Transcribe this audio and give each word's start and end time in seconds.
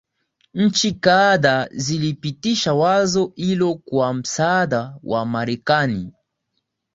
nchi 0.53 0.91
kadhaa 0.93 1.67
zilipitisha 1.71 2.73
wazo 2.73 3.33
hilo 3.35 3.75
kwa 3.75 4.13
msaada 4.13 4.95
wa 5.03 5.25
marekani 5.25 6.13